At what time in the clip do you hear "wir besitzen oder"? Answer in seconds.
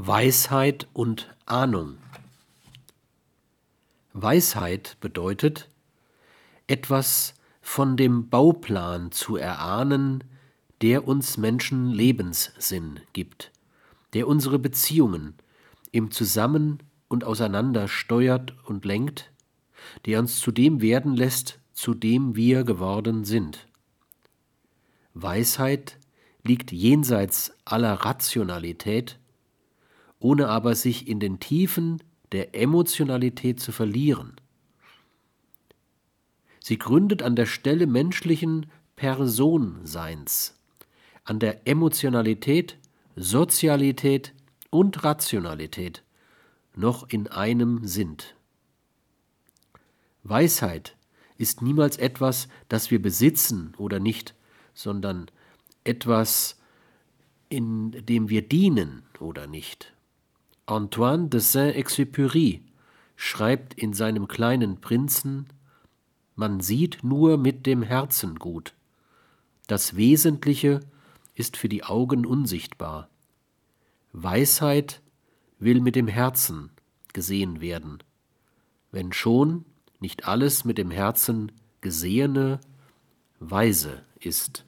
52.90-53.98